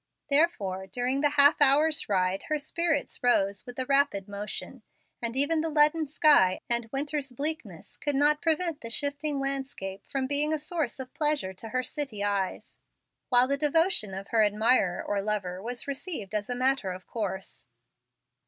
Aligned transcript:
Therefore 0.31 0.87
during 0.87 1.21
the 1.21 1.29
half 1.29 1.61
hour's 1.61 2.09
ride 2.09 2.45
her 2.49 2.57
spirits 2.57 3.21
rose 3.21 3.67
with 3.67 3.75
the 3.75 3.85
rapid 3.85 4.27
motion, 4.27 4.81
and 5.21 5.37
even 5.37 5.61
the 5.61 5.69
leaden 5.69 6.07
sky 6.07 6.59
and 6.67 6.89
winter's 6.91 7.31
bleakness 7.31 7.97
could 7.97 8.15
not 8.15 8.41
prevent 8.41 8.81
the 8.81 8.89
shifting 8.89 9.39
landscape 9.39 10.03
from 10.07 10.25
being 10.25 10.53
a 10.53 10.57
source 10.57 10.99
of 10.99 11.13
pleasure 11.13 11.53
to 11.53 11.69
her 11.69 11.83
city 11.83 12.23
eyes, 12.23 12.79
while 13.29 13.47
the 13.47 13.57
devotion 13.57 14.15
of 14.15 14.29
her 14.29 14.43
admirer 14.43 15.03
or 15.03 15.21
lover 15.21 15.61
was 15.61 15.87
received 15.87 16.33
as 16.33 16.49
a 16.49 16.55
matter 16.55 16.91
of 16.91 17.05
course. 17.05 17.67